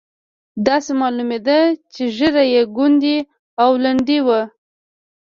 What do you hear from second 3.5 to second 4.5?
او لنډۍ وه.